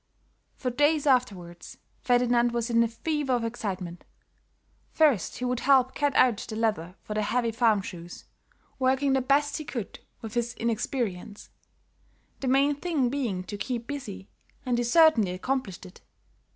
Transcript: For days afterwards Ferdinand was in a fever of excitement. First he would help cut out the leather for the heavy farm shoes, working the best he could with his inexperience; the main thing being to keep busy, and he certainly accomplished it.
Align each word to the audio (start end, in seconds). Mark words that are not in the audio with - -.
For 0.55 0.71
days 0.71 1.05
afterwards 1.05 1.77
Ferdinand 2.01 2.53
was 2.53 2.71
in 2.71 2.81
a 2.81 2.87
fever 2.87 3.33
of 3.33 3.43
excitement. 3.43 4.03
First 4.89 5.37
he 5.37 5.45
would 5.45 5.59
help 5.59 5.93
cut 5.93 6.15
out 6.15 6.37
the 6.39 6.55
leather 6.55 6.95
for 7.03 7.13
the 7.13 7.21
heavy 7.21 7.51
farm 7.51 7.83
shoes, 7.83 8.25
working 8.79 9.13
the 9.13 9.21
best 9.21 9.57
he 9.59 9.63
could 9.63 9.99
with 10.23 10.33
his 10.33 10.55
inexperience; 10.55 11.51
the 12.39 12.47
main 12.47 12.73
thing 12.77 13.09
being 13.09 13.43
to 13.43 13.57
keep 13.57 13.85
busy, 13.85 14.27
and 14.65 14.79
he 14.79 14.83
certainly 14.83 15.33
accomplished 15.33 15.85
it. 15.85 16.01